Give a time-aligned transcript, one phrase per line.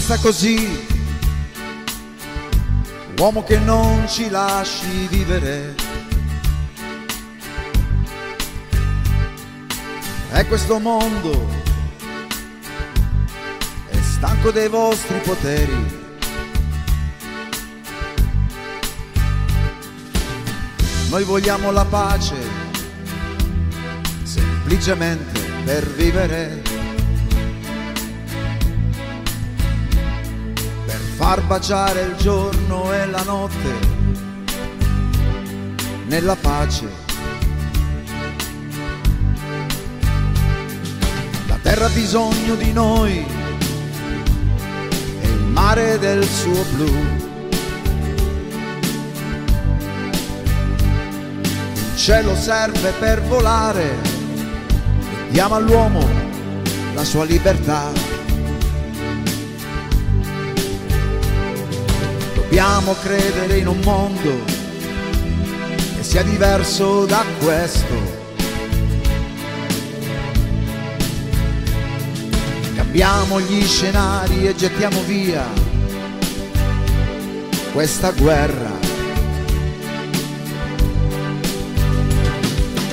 [0.00, 0.86] basta così,
[3.18, 5.74] uomo che non ci lasci vivere.
[10.30, 11.46] È questo mondo,
[13.90, 15.98] è stanco dei vostri poteri.
[21.10, 22.36] Noi vogliamo la pace,
[24.22, 26.69] semplicemente per vivere.
[31.20, 33.78] Far baciare il giorno e la notte
[36.06, 36.88] nella pace.
[41.46, 43.22] La terra ha bisogno di noi
[45.20, 46.90] e il mare del suo blu.
[51.74, 53.94] Il cielo serve per volare,
[55.28, 56.02] diamo all'uomo
[56.94, 58.09] la sua libertà.
[62.50, 64.44] Dobbiamo credere in un mondo
[65.94, 67.94] che sia diverso da questo.
[72.74, 75.44] Cambiamo gli scenari e gettiamo via
[77.72, 78.72] questa guerra.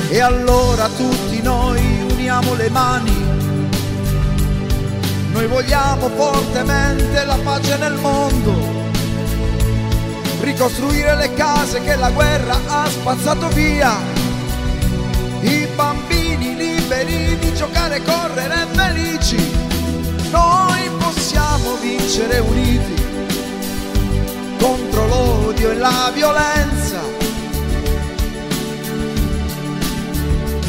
[0.09, 3.25] E allora tutti noi uniamo le mani.
[5.31, 8.76] Noi vogliamo fortemente la pace nel mondo.
[10.57, 13.95] Ricostruire le case che la guerra ha spazzato via.
[15.41, 19.37] I bambini liberi di giocare, correre felici.
[20.31, 22.95] Noi possiamo vincere uniti
[24.57, 27.01] contro l'odio e la violenza.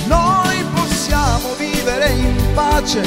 [0.06, 3.00] Noi possiamo vivere in pace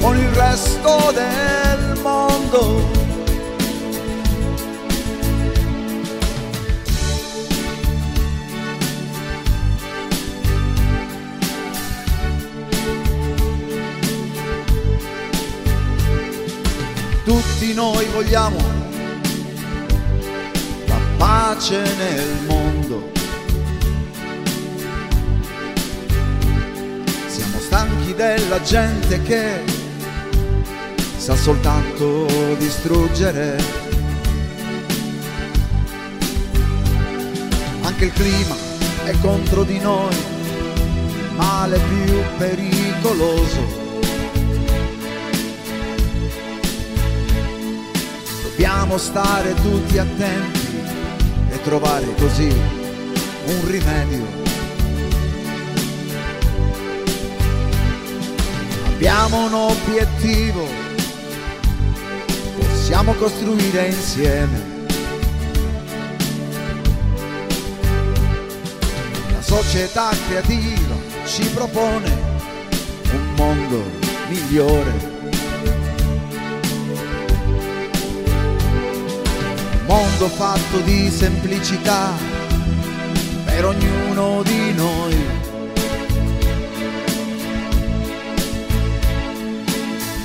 [0.00, 3.01] con il resto del mondo.
[17.24, 18.56] Tutti noi vogliamo
[20.86, 23.12] la pace nel mondo.
[27.28, 29.62] Siamo stanchi della gente che
[31.16, 32.26] sa soltanto
[32.58, 33.56] distruggere.
[37.82, 38.56] Anche il clima
[39.04, 40.16] è contro di noi,
[41.36, 43.81] male più pericoloso.
[48.62, 50.84] Dobbiamo stare tutti attenti
[51.50, 54.24] e trovare così un rimedio.
[58.86, 60.64] Abbiamo un obiettivo,
[62.54, 64.86] possiamo costruire insieme.
[69.32, 72.12] La società creativa ci propone
[73.10, 73.82] un mondo
[74.28, 75.11] migliore.
[79.92, 82.12] Mondo fatto di semplicità
[83.44, 85.16] per ognuno di noi.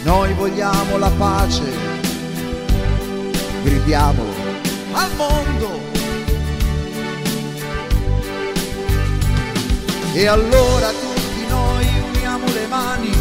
[0.03, 1.65] Noi vogliamo la pace,
[3.63, 4.31] gridiamolo
[4.93, 5.79] al mondo.
[10.13, 13.11] E allora tutti noi uniamo le mani,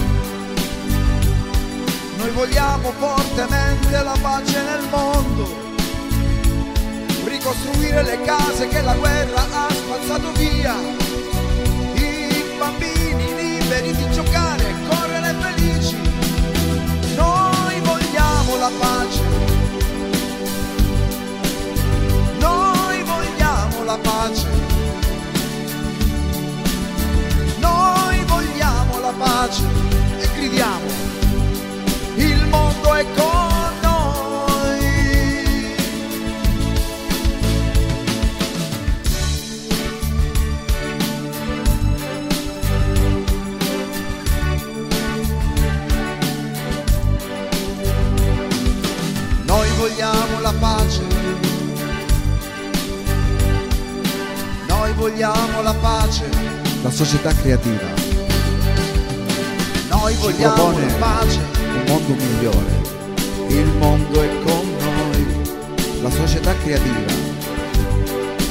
[2.19, 5.66] noi vogliamo fortemente la pace nel mondo
[7.47, 10.75] ricostruire le case che la guerra ha spazzato via.
[11.95, 14.66] I bambini liberi di giocare
[55.08, 56.29] vogliamo la pace,
[56.82, 57.87] la società creativa.
[59.88, 62.75] Noi Ci vogliamo la pace, un mondo migliore.
[63.47, 67.12] Il mondo è con noi, la società creativa.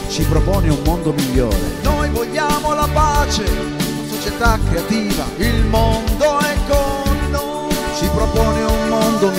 [0.08, 1.60] Ci propone un mondo migliore.
[1.82, 5.26] Noi vogliamo la pace, la società creativa.
[5.36, 7.76] Il mondo è con noi.
[7.98, 9.35] Ci propone un mondo migliore